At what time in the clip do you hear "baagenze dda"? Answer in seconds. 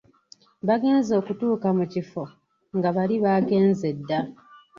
3.23-4.19